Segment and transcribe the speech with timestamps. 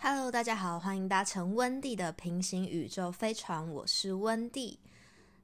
[0.00, 4.78] Hello，大家好，欢迎搭乘温蒂的平行宇宙飞船，我是温蒂。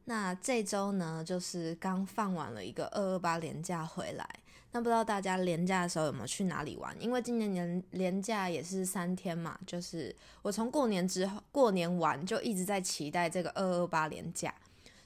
[0.04, 4.24] 那这周呢，就是刚放完了一个二二八连假回来。
[4.70, 6.96] 那不知道大家连假的时候有没有去哪里玩？
[7.02, 14.54] 因为今年年连假也是三天嘛，就是我从过年之后过年完就一直在期待这个二二八连假。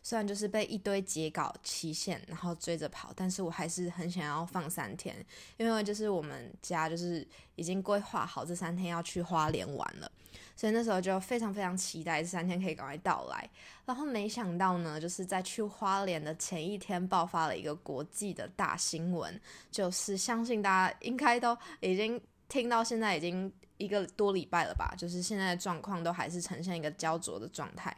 [0.09, 5.15] 虽然就是被一堆截稿期限然后追着跑，但是我还是很想要放三天，
[5.59, 10.11] 因为就是我们家就是已经规划好这三天要去花莲玩了，
[10.57, 13.47] 所以那时候就非常非常期待这三天可以赶快到来。
[13.85, 19.39] 然后没想到呢，就是在去花莲的前一天爆发了一个国际的大新闻，
[19.71, 27.95] 就是相信大家应该都已经听到，现在已经一个多礼拜了吧，就是现在的状况都还是呈现一个焦灼的状态。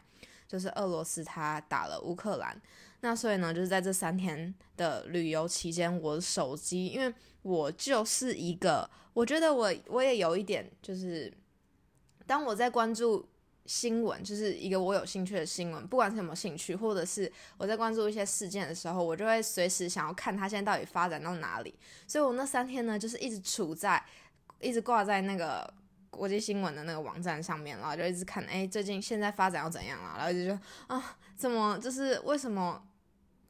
[0.51, 2.61] 就是俄罗斯他打了乌克兰，
[2.99, 11.31] 那所以呢，就是在这三天的旅游期间，我的手机，因为我就是一个，我觉得我我也有一点，就是
[12.27, 13.25] 当我在关注
[13.65, 21.73] 新闻，就是一个我有兴趣的新闻，不管是什么兴趣，或者是我在关注一些事件的时候，我就会随时想要看它现在到底发展到哪里。
[22.05, 24.03] 所以我那三天呢，就是一直处在，
[24.59, 25.73] 一直挂在那个。
[26.11, 30.15] 国际新闻的那个网站上面，然后就一直看，哎，最近现在发展要怎样了？
[30.17, 32.83] 然后就觉得啊，怎么就是为什么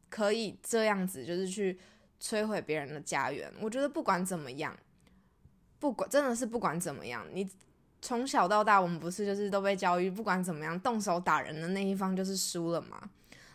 [0.09, 1.77] 可以这样子，就是去
[2.21, 3.51] 摧毁别人的家园？
[3.59, 4.77] 我觉得不管怎么样，
[5.79, 7.49] 不管真的是不管怎么样，你
[8.01, 13.09] 从小到大，我们不是就是都被教育，不管怎么样，动手打人的那一方就是输了吗？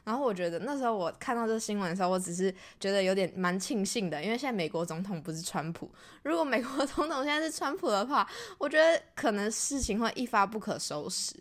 [0.07, 5.91] 然后我觉得那时候我看到这新闻的时候，我只是觉得有点蛮庆幸的，因为现在美国总统不是川普。
[6.23, 8.25] 如果美国总统现在是川普的话，
[8.57, 11.35] 我觉得可能事情会一发不可收拾。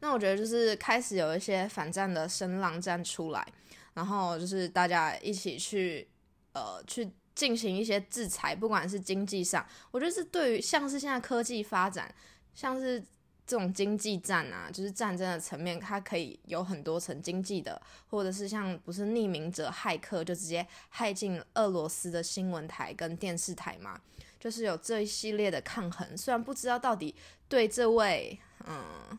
[0.00, 3.46] 那我觉得就是开始有一些反战的声浪站出来，
[3.94, 6.08] 然后就是大家一起去
[6.54, 12.12] 呃去进行一些制裁，不管是经济上，我觉得是对于像是现在科技发展，
[12.52, 13.00] 像是。
[13.48, 23.98] 这种经济战啊，就是战争的层面，它可以有很多层经济的，或者是像不是匿名者骇客就直接害进俄罗斯的新闻台跟电视台嘛，
[24.38, 26.14] 就是有这一系列的抗衡。
[26.14, 27.14] 虽然不知道到底
[27.48, 29.18] 对这位嗯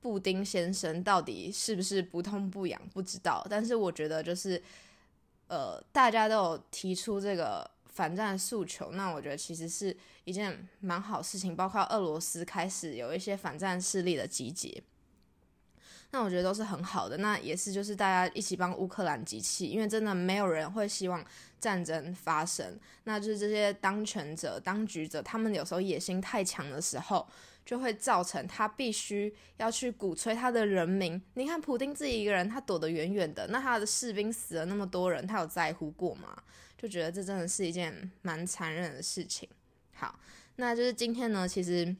[0.00, 4.62] 布丁先生到底是不是不痛不痒，不知道，但是我觉得就是
[5.48, 7.68] 呃大家都有提出这个。
[8.00, 9.94] 反战诉求，那我觉得其实是
[10.24, 14.82] 一件蛮好事情，包括俄罗斯开始有一些反战势力的集结，
[16.10, 17.18] 那我觉得都是很好的。
[17.18, 21.22] 那也是就是大家一起帮乌克兰集气，因为真的没有人会希望
[21.60, 22.80] 战争发生。
[23.04, 27.28] 那就是这些当权者、当局者，他们有时候野心太强的时候，
[27.66, 31.20] 就会造成他必须要去鼓吹他的人民。
[31.34, 36.42] 你看普丁自己一个人，他躲得远远的，那他的士兵死了那么多人，他有在乎过吗？
[36.80, 39.46] 就觉得这真的是一件蛮残忍的事情。
[39.92, 40.18] 好，
[40.56, 41.94] 那就是今天呢，其实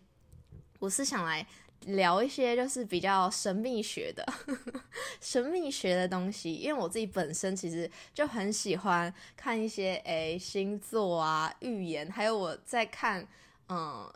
[0.78, 1.46] 我是想来
[1.82, 4.26] 聊一些就是比较神秘学的
[5.20, 13.28] 神秘学的东西，因为我自己本身其实就很喜欢看一些诶星座啊、预言，还有我在看
[13.68, 14.10] 嗯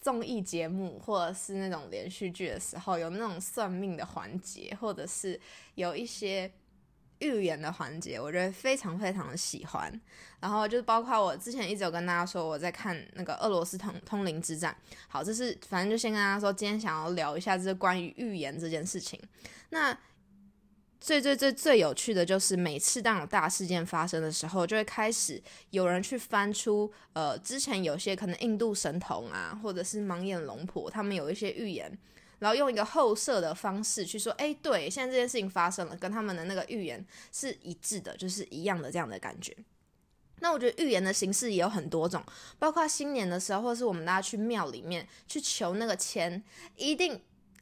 [0.00, 5.38] 综艺节目或者是那种连续剧的时候，有那种算命的环节，或者是
[5.74, 6.50] 有一些。
[7.20, 10.00] 预言的环节，我觉得非常非常的喜欢。
[10.40, 14.76] 然后就是包括我之前一直有跟大家说，我在看那个俄罗斯通通灵之战。
[15.08, 19.20] 好，这是反正就先跟大家说，今天想要聊一下这关于预言这件事情。
[19.70, 19.96] 那
[21.00, 31.96] 最最最最有趣的就是，每次当有大事件发生的时候，就会开始有人去翻出呃之前有些可能印度神童啊，或者是盲眼龙婆，他们有一些预言。
[32.38, 39.56] 然后用一个后设的方式去说，哎，对，现在这件事情发生了，跟他们的那个预言是一致的，就是一样的这样的感觉。
[40.40, 42.22] 那我觉得预言的形式也有很多种，
[42.58, 46.44] 包括新年的时候，或者是我们大家去庙里面去求那个签，
[46.76, 47.18] 一定，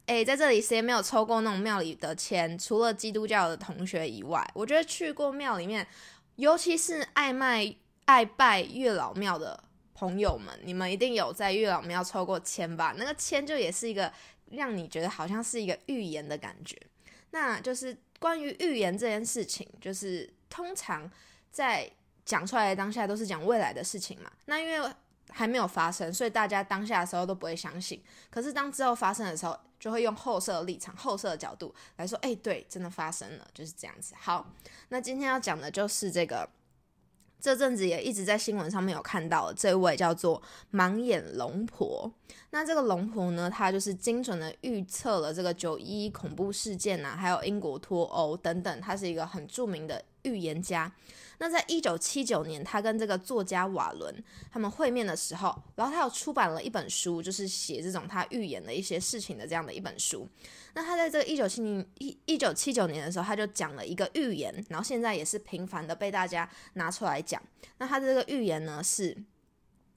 [0.07, 2.59] 哎，在这里谁没有抽过那种庙里的签？
[2.59, 5.87] 除了基督教的同学以外，我觉得去过庙里面，
[6.35, 7.73] 尤其是爱卖
[8.03, 9.63] 爱拜月老庙的
[9.93, 12.93] 朋友们，你们一定有在月老庙抽过签吧？
[12.97, 14.11] 那个签就也是一个。
[14.51, 16.79] 让你觉得好像是一个预言的感觉，
[17.31, 21.09] 那就是关于预言这件事情，就是通常
[21.51, 21.91] 在
[22.25, 24.31] 讲出来的当下都是讲未来的事情嘛。
[24.45, 24.89] 那因为
[25.29, 28.01] 还没有发生，所以大家当下的时候都不会相信。
[28.29, 34.13] 可是当之后发生的时候，就会用后设立场、后设的角度来说，哎，对，真的发生了，就是这样子。
[34.17, 34.53] 好，
[34.89, 36.49] 那今天要讲的就是这个。
[37.39, 40.41] 这阵子也一直在新闻上面有看到这位叫做
[40.73, 42.11] 盲眼龙婆。
[42.49, 50.91] 那这个龙婆呢，她就是精准的预测了这个九一恐怖事件呐，还有英国脱欧等等，她是一个很著名的预言家。
[51.37, 60.27] 那在一九七九年，他跟这个作家瓦伦他们会面的时候，然后他有出版了一本书，就是写这种他预言的一些事情的这样的一本书。
[60.73, 67.41] 那他在这个一九七零一一九七九年的时候，他就讲了一个预言，然后现在也是频繁的被大家拿出来讲。
[67.77, 69.17] 那他的这个预言呢是，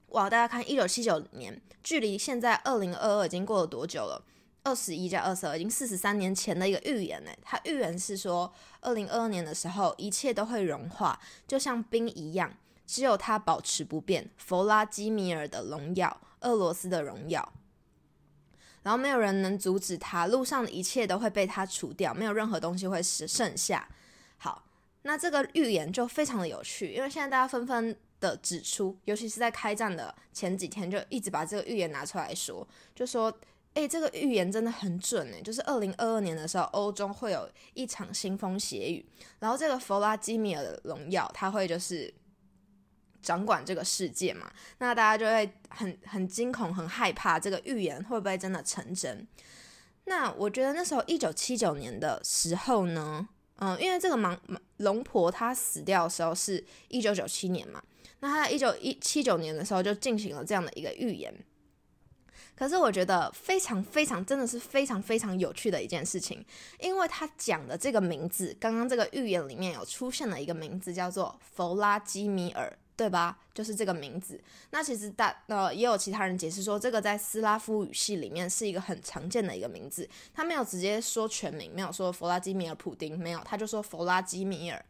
[0.09, 4.23] 哇，大家看一九七九年，距离现在二零二二已经过了多久了？
[4.69, 7.31] 二十一加二十二，已经四十三年前的一个预言呢。
[7.41, 12.55] 他预言是说，二零二二年的时候，一切都会融化，就像冰一样，
[12.85, 14.29] 只有它保持不变。
[14.37, 17.51] 弗拉基米尔的荣耀，俄罗斯的荣耀。
[18.83, 23.89] 然后没有人能阻止他，路上的一切都会被他除掉，没有任何东西会剩剩下。
[24.37, 24.63] 好，
[25.01, 32.65] 那这个预言就非常的有趣，因为现在大家纷纷的指出，尤其是在开战的前几天，就一直把这个预言拿出来说，
[32.95, 33.33] 就说，
[33.73, 39.05] 诶，这个预言真的很准诶，就是二零二二年的时候，欧洲会有一场腥风血雨，
[39.39, 42.13] 然后这个弗拉基米尔的荣耀，他会就是。
[43.21, 49.27] 掌管这个世界嘛，那大家就会很很惊恐、很害怕，这个预言会不会真的成真？
[50.05, 54.39] 那我觉得那时候一九七九年的时候呢，嗯，因为这个盲
[54.77, 57.83] 龙婆她死掉的时候是一九九七年嘛，
[58.21, 61.33] 那她在一九一七九年的时候就进行了这样的一个预言。
[62.59, 66.45] 可是我觉得非常非常真的是非常非常有趣的一件事情，
[66.79, 72.77] 因为他讲的这个名字，刚刚这个预言里面有出现了一个名字叫做弗拉基米尔。
[72.99, 73.37] 对吧？
[73.53, 74.37] 就是这个名字。
[74.71, 80.05] 那其实大呃也有其他人解释说，这个在斯拉夫语系里面是一个很常见的一个名字。
[80.33, 84.85] 他没有直接说全名，没有说弗拉基米尔普丁，没有，他就说弗拉基米尔。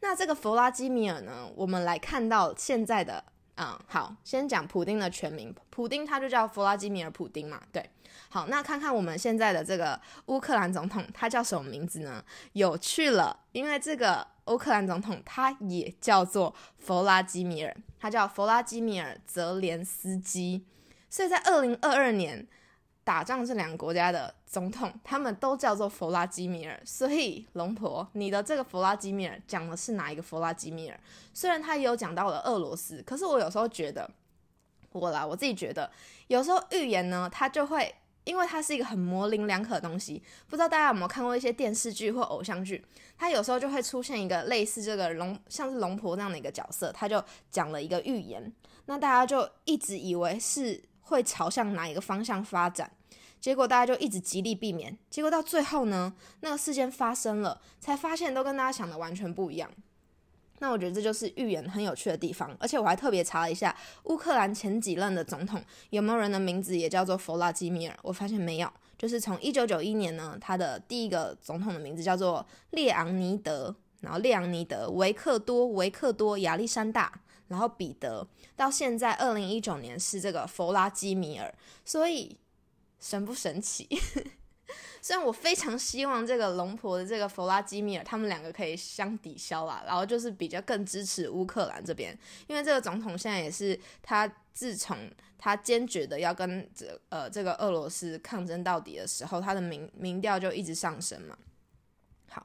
[0.00, 3.24] 那这个弗拉基米尔呢，我们来看到现在的，
[3.56, 7.90] 嗯，好，先讲普丁的全名，普丁他就叫弗拉基米尔普丁嘛，对。
[8.28, 12.22] 好，那看看我们现在的这个乌克兰总统，他叫什么名字呢？
[12.52, 20.64] 有趣了，因为这个乌克兰总统他也叫做弗拉基米尔，他叫弗拉基米尔泽连斯基。
[21.08, 22.46] 所以在二零二二年
[23.06, 26.76] 打仗这两个国家的总统，他们都叫做弗拉基米尔。
[26.84, 31.00] 所以龙婆，你的这个弗拉基米尔讲的是哪一个弗拉基米尔？
[31.32, 34.10] 虽然他也有讲到了俄罗斯，可是我有时候觉得，
[34.90, 35.88] 我啦，我自己觉得，
[36.26, 37.94] 有时候预言呢，他就会。
[38.24, 42.84] 因为它是一个很模棱两可的东西，不知道大家有没有看过一些电视剧或偶像剧，
[43.16, 47.22] 它有时候就会出现一个类似这个龙，像是龙婆这样的一个角色，他就
[47.52, 48.52] 讲了一个预言，
[48.86, 52.90] 那大家就一直以为是会朝向哪一个方向发展，
[53.40, 59.70] 结果大家就一直极力避免，结果到最后呢，那个事件发生了，才发现都跟大家想的完全不一样。
[60.58, 68.72] 那我觉得这就是预言很有趣的地方，而且我还特别查了一下乌克兰前几任的总统有没有人的名字也叫做弗拉基米尔，我发现没有。
[68.96, 77.12] 就是从一九九一年呢，他的第一个总统的名字叫做列昂尼德，然后列昂尼德维克多维克多亚历山大，
[77.48, 81.54] 然后彼得，到现在二零一九年是这个弗拉基米尔，
[81.84, 82.34] 所以
[83.00, 83.88] 神不神奇？
[85.00, 95.08] 虽然我非常希望这个龙婆的这个弗拉基米尔他们两个可以相抵消啦，然后就是比较更支持乌克兰这边，因为这个总统现在也是他自从
[95.38, 101.38] 他坚决的要跟这呃这个俄罗斯抗争到底的时候，他的民民调就一直上升嘛。
[102.30, 102.44] 好。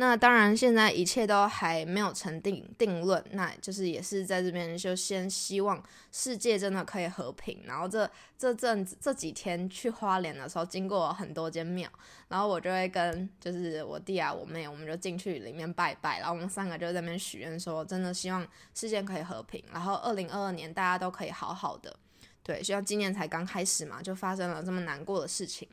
[0.00, 5.80] 那当然，现在一切都还没有成定定论，那就是也是在这边就先希望
[6.10, 7.62] 世界真的可以和平。
[7.66, 11.86] 然后这这阵子这几天去花莲的时候，经过很多间庙，
[12.28, 21.94] 然后我就会跟就是我弟啊我妹，我们就进去里面拜拜，然后我们三个就在那边许愿说，真的希望世界可以和平，然后二零二二年大家都可以好好的。
[22.42, 25.68] 对，希望今年才刚开始嘛，就发生了这么难过的事情。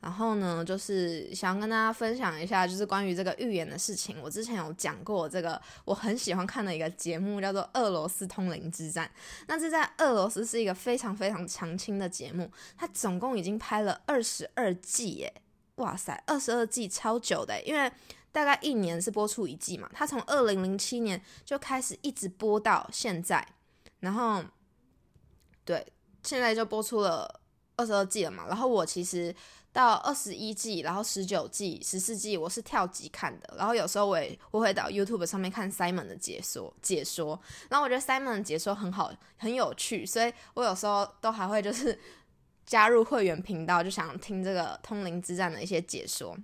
[0.00, 4.16] 然后呢，就是想跟大家分享一下，就是关于这个预言的事情。
[4.22, 9.06] 我之前有讲过这个我很喜欢看的一个节目，叫做《俄罗斯通灵之战》。
[9.48, 15.34] 那这在俄罗斯是一个非常非常长青的节目，它总共已经拍了二十二季，耶！
[15.74, 17.90] 哇塞，二十二季超久的，因为
[18.30, 19.90] 大概一年是播出一季嘛。
[19.92, 23.44] 它从二零零七年就开始一直播到现在，
[23.98, 24.44] 然后
[25.64, 25.84] 对，
[26.22, 27.40] 现在就播出了
[27.74, 28.46] 二十二季了嘛。
[28.46, 29.34] 然后我其实。
[29.72, 33.54] 到二十一季，然后十九季、十四季，我是跳集看的。
[33.56, 37.38] 然后有时候我也我会到 YouTube 上面看 Simon 的解说解说。
[37.68, 41.96] 然后我觉得 Simon 的解说很好，很有趣，所以我有时候都还会就是
[42.66, 46.36] 加入会员频道，就想听这个通灵之战的一些解说。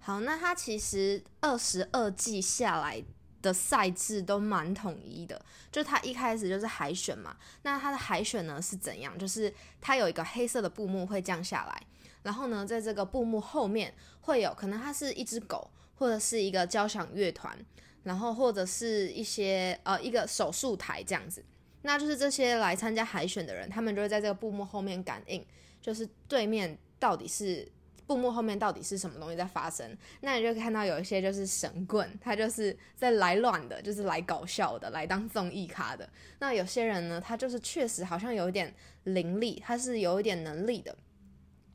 [0.00, 3.02] 好，那它其实二十二季下来
[3.40, 7.36] 的赛制都蛮统一的，就它一开始就是海选嘛。
[7.62, 9.16] 那它的海选呢是怎样？
[9.16, 11.82] 就是它有一个黑色的布幕会降下来。
[12.22, 17.58] 然后呢，在这个布幕后面会有可能它是一只狗，或者是一个交响乐团，
[18.04, 21.44] 然后或者是一些呃一个手术台这样子。
[21.82, 25.44] 那就是这些来参加海选的人，他们就会在这个布幕后面感应，
[25.80, 27.66] 就是对面到底是
[28.06, 29.98] 布幕后面到底是什么东西在发生。
[30.20, 36.08] 那你就看到有一些就是神棍，他就是在来乱的，就是来搞笑的，来当综艺咖的。
[36.38, 40.96] 那有些人呢，他就是确实好像有一点灵力，他是有一点能力的。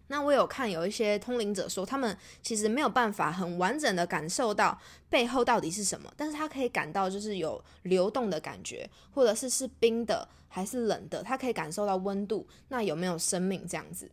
[0.09, 14.09] 那我有看有一些通灵者说，他们其实没有办法很完整的感受到背后到底是什么，但是他可以感到就是有流动的感觉，或者是是冰的还是冷的，他可以感受到温度，那有没有生命这样子？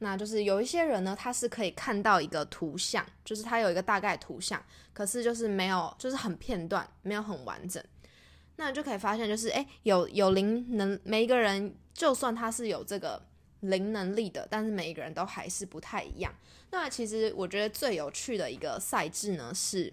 [0.00, 4.60] 那就是有一些人呢，他是可以看到一个图像，就是他有一个大概图像，
[4.92, 7.82] 可是就是没有，就是很片段，没有很完整。
[8.56, 13.22] 那就可以发现，就是诶，有有灵能，每一个人就算他是有这个。
[13.60, 16.32] 零能力的，但是每一个人都还是不太一样。
[16.70, 19.92] 那其实我觉得最有趣的一个赛制呢是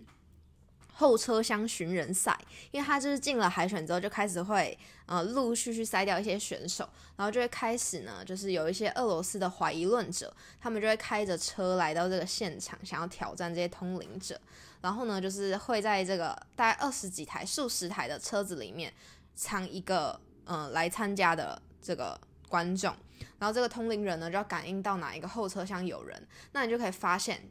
[0.92, 2.38] 后车厢寻人赛，
[2.72, 14.40] 因为他就是进了海选之后就开始会呃陆陆续续筛掉一些选手，然后就会开始呢就是有一些俄罗斯的怀疑论者，他们就会开着车来到这个现场，想要挑战这些通灵者，
[14.82, 18.94] 然后呢就是会在这个大概二十几台、数十台的车子里面
[19.34, 22.20] 藏一个呃来参加的这个
[22.54, 22.96] 观众。
[23.40, 27.42] 然后这个通灵人呢，就要感应到哪一个后车厢有人，那你就可以发现，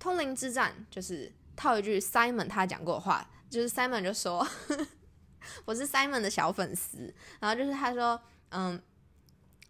[0.00, 4.44] 通灵之战就是套一句 Simon 他讲过的话，就是 Simon 就说，
[5.64, 8.20] 我是 Simon 的小粉丝，然后就是他说，
[8.50, 8.82] 嗯，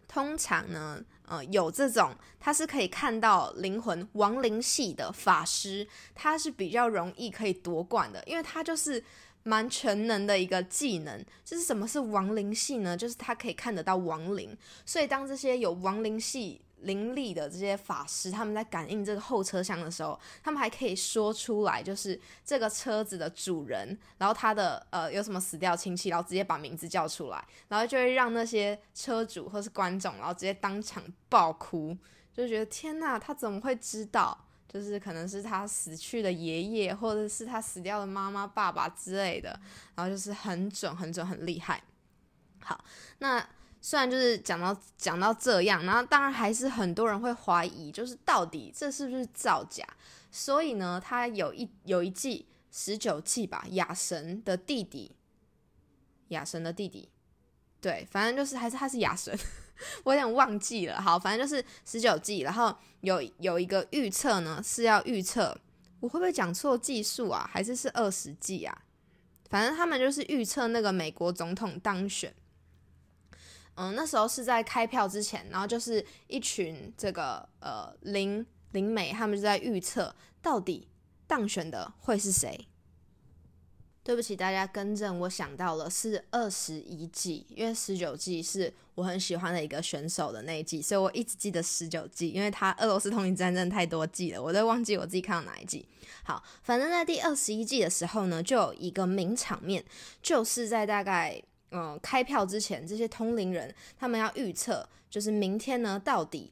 [0.07, 9.03] 通常呢，呃，有这种他是可以看到灵魂亡灵系的法师，他是比较容易可以夺冠的，因为他就是。
[9.43, 12.95] 蛮全能的一个技能，就是什么是亡灵系呢？
[12.95, 31.97] 就是他可以看得到亡灵，所以当这些有亡灵系灵力的这些法师，他们在感应这个后车厢的时候，他们还可以说出来，就是这个车子的主人，然后他的呃有什么死掉亲戚，然后直接把名字叫出来，然后就会让那些车主或是观众，然后直接当场爆哭，
[32.33, 34.45] 就觉得天呐，他怎么会知道？
[34.73, 39.49] 就是可能是他死去的爷爷，或者是他死掉的妈妈、爸爸之类的，
[39.93, 41.83] 然后就是很准、很准、很厉害。
[42.59, 42.83] 好，
[43.19, 43.47] 那
[43.79, 49.85] 虽然就是讲到讲到这样，然后当然还是很多人会怀疑，就是到底这是不是造假？
[50.31, 55.15] 所以呢，他有一有一季十九季吧，亚神的弟弟，
[56.29, 57.07] 亚神的弟弟，
[57.79, 59.37] 对，反正就是还是他是亚神。
[60.03, 65.57] 我有点忘记了，好，反正就是十九季，然后有有一个预测呢，是要预测
[65.99, 68.77] 我会不会讲错技术啊，还是是二十季啊？
[69.49, 72.33] 反正他们就是预测那个美国总统当选。
[73.75, 80.87] 嗯，那时候是在开票之前，然后就是一群这个呃林林美他们就在预测到底
[81.25, 82.67] 当选的会是谁。
[84.03, 95.87] 对不起，大家更正，我想到了是二十一季，因为十九季是我很喜欢的一个选手的那一季，所以我一直记得十九季，因为他俄罗斯通灵战争太多季了，我都忘记我自己看到哪一季。
[96.25, 99.81] 好，反正在第二十一季的时候呢，就有一个名场面，
[100.21, 101.41] 就是在大概
[101.71, 106.51] 嗯开票之前，这些通灵人他们要预测，就是明天呢到底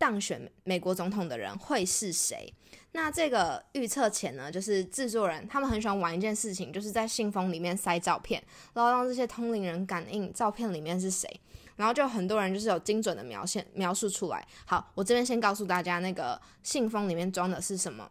[0.00, 2.50] 当选美国总统的人会是谁。
[2.92, 8.42] 那这个预测前呢，就是制作人他们很喜欢玩一件事情，就是在信封里面塞照片，
[8.72, 11.28] 然后让这些通灵人感应照片里面是谁，
[11.76, 14.44] 然后就很多人就是有精准的描线描述出来。
[14.64, 18.10] 好，我这边先告诉大家，那个信封里面装的是什么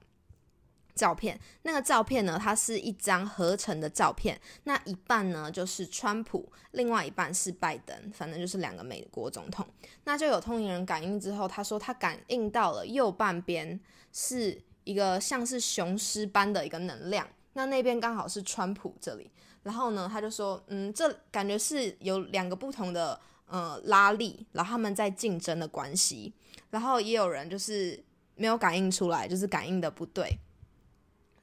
[1.00, 1.39] 照片？
[1.63, 9.65] 那个照片呢，它是一张合成的照片，那一半呢就是川普，另外一半是拜登，反正就是两个美国总统。
[10.03, 13.79] 那就有通灵人感应之后，他说他感应到了右半边
[14.12, 14.62] 是。
[14.86, 19.29] 一个像是雄狮般的一个能量，那那边刚好是川普这里，
[19.62, 26.34] 然后呢，他就说，嗯，这感觉是有两个不同的呃拉力，然后他们在竞争的关系，
[26.72, 28.03] 然后也有人就是
[28.34, 30.27] 没有感应出来，就是感应的不对，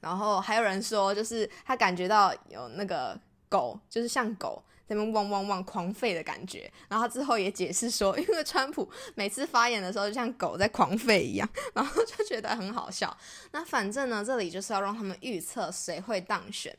[0.00, 4.62] 然后还有人说，就是他感觉到有那个狗，就是像狗。
[4.88, 13.12] 在那汪汪汪狂吠的感觉，然后之后也解释说， 因为川普每次发言的时候就像狗在狂吠一样， 然后就觉得很好笑。
[13.50, 16.73] 那反正呢，这里就是要让他们预测谁会当选。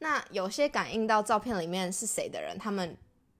[0.00, 2.96] 那有些感应到照片里面是谁的人，他们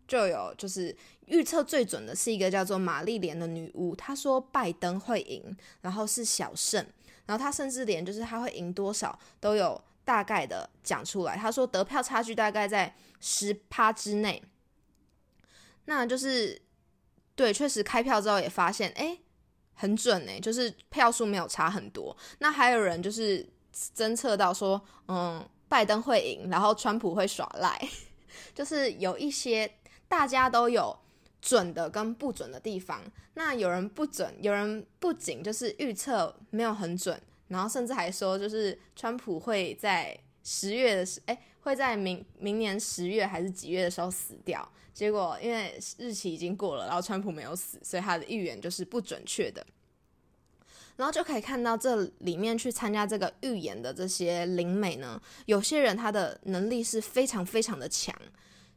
[0.06, 0.96] 就有就是
[1.26, 6.86] 预测最准的是一个叫做玛丽莲的女巫，她说拜登会赢，然后是小胜，
[7.32, 9.82] 然后他甚至连就是他会赢多少都有。
[10.04, 14.42] 大概的讲出来，他说得票差距大概在十趴之内，
[15.84, 16.60] 那就是
[17.36, 19.16] 对，确实开票之后也发现，哎，
[19.74, 22.16] 很准哎，就是票数没有差很多。
[22.40, 23.48] 那还有人就是
[23.94, 27.88] 侦测到说，嗯，拜登会赢，然后川普会耍赖，
[28.52, 29.72] 就是有一些
[30.08, 30.98] 大家都有
[31.42, 33.02] 准的跟不准的地方。
[33.34, 44.66] 那有人不准，有人不仅就是预测没有很准，然后甚至还说就是川普会在十月的时，哎，会在明明年十月还是几月的时候死掉。
[44.94, 49.66] 结果因为日期已经过了，然后川普没有死，所以他的预言就是不准确的。
[50.94, 58.14] 然后就可以看到这里面去参加这个预言的这些灵媒呢，有些人他的能力是非常非常的强，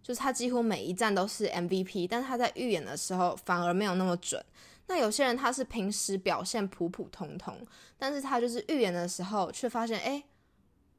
[0.06, 4.40] 就是他几乎每一站都是 MVP，但是他在预言的时候反而没有那么准。
[4.86, 7.58] 那有些人他是平时表现普普通通，
[7.98, 10.24] 但是他就是预言的时候却发现，哎，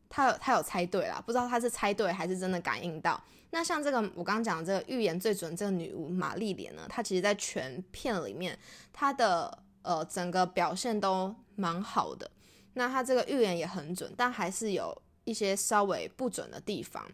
[0.09, 3.23] 他有他有猜对了，不知道他是猜对还是真的感应到。
[3.51, 8.59] 那像这个我刚刚讲的这个预言最准这个女巫玛丽莲呢，她其实在全片里面
[8.93, 12.29] 她的呃整个表现都蛮好的。
[12.75, 17.07] 那她这个预言也很准，但还是有一些稍微不准的地方，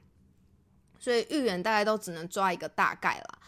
[1.03, 3.39] 所以预言大概都只能抓一个大概啦。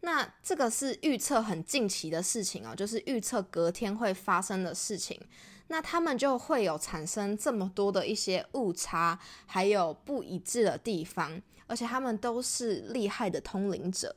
[0.00, 5.18] 那这个是预测很近期的事情哦，就是预测隔天会发生的事情。
[5.68, 14.14] 那他们就会有产生这么多的一些误差，还有不一致的地方，而且他们都是厉害的通灵者。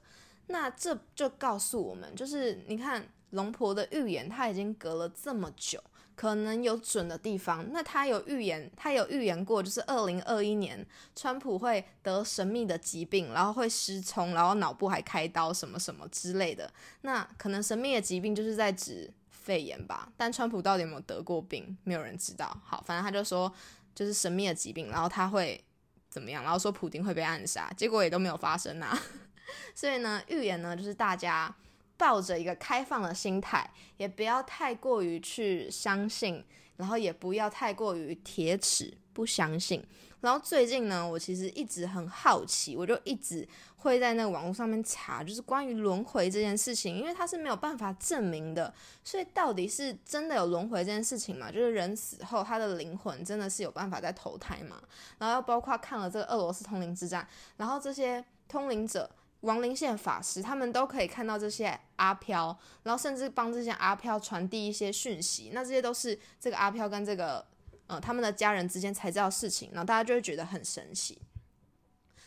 [0.48, 5.82] 那这就告诉我们，就是你看龙婆的预言，他已经隔了这么久，
[6.15, 7.65] 可能有准的地方。
[7.72, 16.72] 那他有预言，他有预言过，就是二零二一年川普会得神秘的疾病，然后会失聪，然后脑部还开刀什么什么之类的。
[17.01, 19.12] 那可能神秘的疾病就是在指。
[19.43, 22.58] 肺炎吧，但川普到底有没有得过病，没有人知道。
[22.63, 23.53] 好，反正他就说
[23.93, 25.62] 就是神秘的疾病，然后他会
[26.10, 28.98] 怎么样，然后说普京会被暗杀，结果也都没有发生啊。
[29.75, 31.53] 所以呢，预言呢就是大家
[31.97, 36.43] 抱着一个开放的心态，也不要太过于去相信，
[36.77, 39.84] 然后也不要太过于铁齿不相信。
[40.21, 51.51] 然后最近呢，我其实一直很好奇，我就一直会在那个网络上面查，就是关于轮回这件事情，因为它是没有办法证明的，所以到底是真的有轮回这件事情吗？
[51.51, 54.82] 就是人死后他的灵魂真的是有办法再投胎吗？
[55.17, 57.27] 然后又包括看了这个俄罗斯通灵之战，
[57.58, 59.12] 然后这些通灵者、
[59.43, 67.45] 亡灵线法师，他们都可以看到这些阿飘，然后甚至帮这些阿飘传递一些讯息，那这些都是这个阿飘跟这个。
[67.86, 71.21] 呃，他们的家人之间才知道事情，然后大家就会觉得很神奇，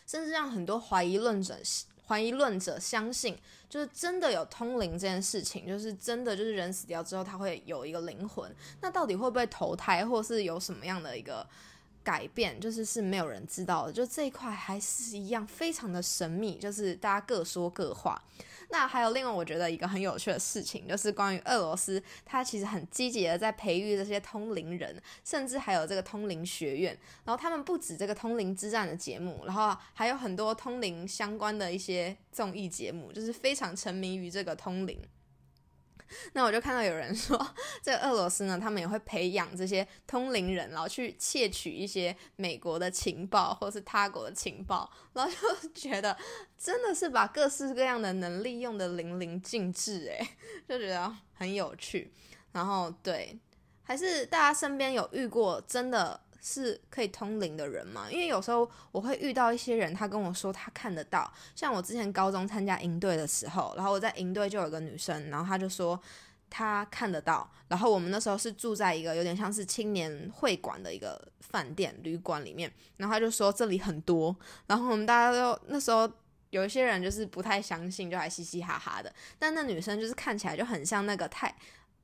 [0.06, 1.56] 甚至让很多怀疑论者
[2.06, 11.44] 怀疑论者相信，就是真的有通灵这件事情，就是真的就是人死掉之后他会有一个灵魂，那到底会不会投胎，或是有什么样的一个？
[12.06, 18.22] 改变就是是没有人知道的，就这一块还是一样非常的神秘，就是大家各说各话。
[18.68, 26.96] 那还有另外我觉得一个很有趣的事情，就是关于俄罗斯，它其实很积极的在培育这些通灵人，甚至还有这个通灵学院。
[27.24, 34.96] 然后他们不止这个通灵之战的节目，然后还有很多通灵相关的一些综艺节目，就是非常沉迷于这个通灵。
[36.34, 37.36] 那我就看到有人说，
[37.82, 46.16] 这俄罗斯呢，他们也会培养这些通灵人，然后去窃取一些美国的情报或是他国的情报，然后就觉得
[46.58, 50.28] 真的是把各式各样的能力用的淋漓尽致，诶，
[50.68, 52.12] 就觉得很有趣。
[52.52, 53.38] 然后对，
[53.82, 56.20] 还是大家身边有遇过真的。
[56.40, 58.06] 是可以通灵的人吗？
[58.10, 61.32] 因为有时候我会遇到一些人，他跟我说他看得到。
[61.54, 66.00] 像我之前高中参加营队的时候，然后我在营队就有个女生，然后她就说
[66.48, 67.50] 她看得到。
[67.68, 74.34] 然后我们那时候是住在一个有点像是青年会馆的一个饭店旅馆里面，然后她就说这里很多。
[74.66, 76.08] 然后我们大家都那时候
[76.50, 79.12] 有一些人就是不太相信，就还嘻嘻哈哈的。
[79.38, 81.52] 但那女生就是看起来就很像那个太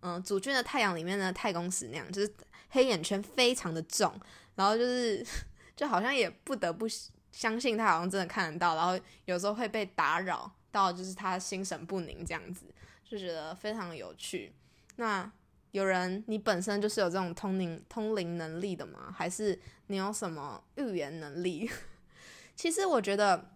[0.00, 2.34] 嗯主君的太阳里面的太公使那样，就是。
[2.72, 4.12] 黑眼圈非常的重，
[4.56, 5.24] 然后就是
[5.76, 6.86] 就好像也不得不
[7.30, 12.66] 相信他好像真的看得到，然后有时候会被打扰到，就是他心神不宁这样子，
[13.04, 14.52] 就觉得非常有趣。
[14.96, 15.30] 那
[15.70, 19.14] 有人你本身就是有这种通灵通灵能力的吗？
[19.14, 21.70] 还是你有什么预言能力？
[22.56, 23.52] 其实我觉得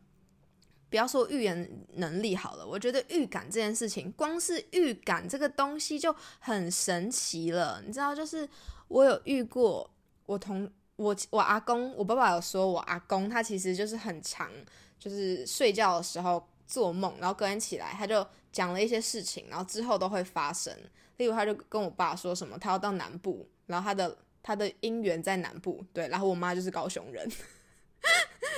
[0.89, 8.49] 不要说预言能力好了，我觉得预感这件事情，光是预感这个东西就很神奇了，你知道就是。
[8.88, 9.88] 我有遇过，
[10.27, 14.51] 我同我我阿公，我爸爸有说，我阿公他其实就是很长，
[14.99, 20.72] 就是睡觉的时候做梦，然后隔天起来他就讲了一些事情，然后之后都会发生。
[21.16, 27.27] 例如他就跟我爸说什么，他要到南部，然后他的他的姻缘在南部，对，然后我妈就是高雄人，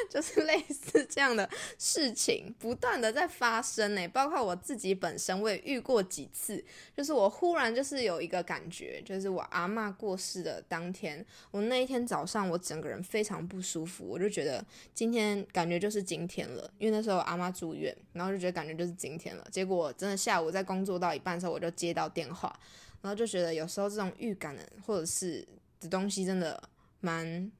[0.09, 4.09] 就是 类似这样的事情不断的在发生呢。
[4.09, 6.65] 包括我自己本身，我也遇过几次，
[6.97, 19.47] 就是我忽然就是有一个感觉，就是我阿妈过世的当天，我那一天早上我整个人非常不舒服，我就觉得今天感觉就是今天了，因为那时候阿妈住院，然后就觉得感觉就是今天了。
[19.51, 22.59] 结果真的下午在工作到一半的时候，我就接到电话，
[23.03, 25.47] 然后就觉得有时候这种预感的或者是
[25.81, 26.63] 的东西真的
[27.01, 27.53] 蛮。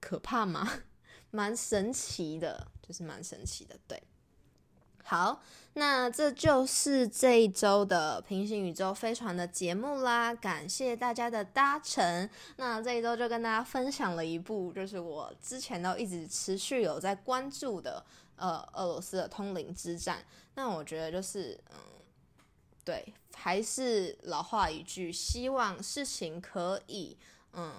[0.00, 0.82] 可怕吗？
[1.30, 3.76] 蛮神奇的，就是蛮神奇的。
[3.86, 4.02] 对，
[5.04, 5.42] 好，
[5.74, 10.34] 那这就是这一周的平行宇宙飞船的节目啦。
[10.34, 12.28] 感谢大家的搭乘。
[12.56, 18.04] 那这一周就跟大家分享了一部，就是我之前都一直持续有在关注的，
[18.36, 20.24] 呃，俄罗斯的通灵之战。
[20.54, 21.76] 那我觉得就是，嗯，
[22.84, 27.16] 对，还是老话一句，希望事情可以，
[27.52, 27.74] 嗯。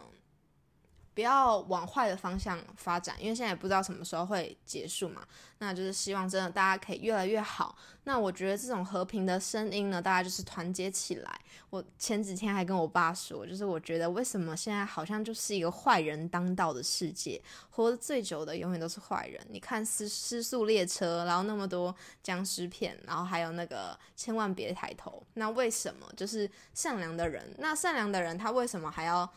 [1.13, 5.21] 不要往坏的方向发展，因为现在也不知道什么时候会结束嘛。
[5.61, 7.77] 那就是希望真的大家可以越来越好。
[8.05, 11.41] 那我觉得这种和平的声音呢，大家就是团结起来。
[11.69, 17.41] 我前几天还跟我爸说，就是我觉得为什么现在好像就是一个坏人当道的世界，
[17.71, 19.45] 活得最久的永远都是坏人。
[19.49, 21.93] 你看失失速列车，然后那么多
[22.23, 25.21] 僵尸片，然后还有那个千万别抬头。
[25.33, 27.53] 那为什么就是善良的人？
[27.57, 29.29] 那善良的人他为什么还要？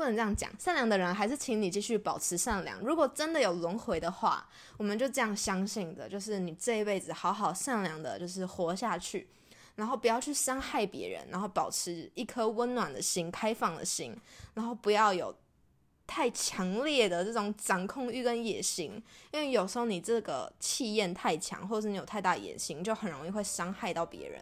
[0.00, 2.80] 不能这样讲，善良的人还是请你继续保持善良。
[2.80, 9.28] 如果真的有轮回的话，我们就这样相信的，就是你这一辈子好好善良的，就是活下去，
[9.74, 14.16] 然后不要去伤害别人，然后保持一颗温暖的心、开放的心，
[14.54, 15.36] 然后不要有
[16.06, 18.92] 太强烈的这种掌控欲跟野心，
[19.32, 24.40] 因为有时候你这个气焰太强，或者是你有太大野心，就很容易会伤害到别人。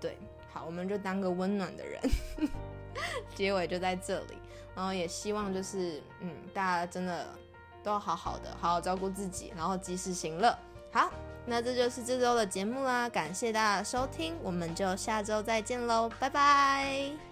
[0.00, 0.16] 对，
[0.50, 2.00] 好，我们就当个温暖的人。
[3.36, 4.38] 结尾就在这里。
[4.74, 7.26] 然后也希望就是，嗯，大家真的
[7.82, 10.56] 都要好好的，好好照顾自己，然后及时行乐。
[10.92, 11.10] 好，
[11.46, 17.29] 那这就是这周的节目啦，感谢大家的收听，我们就下周再见喽，拜拜。